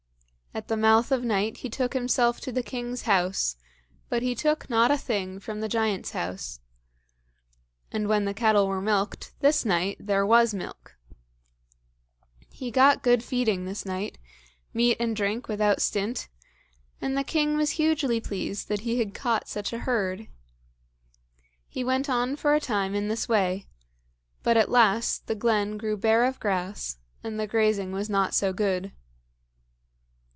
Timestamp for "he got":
12.49-13.01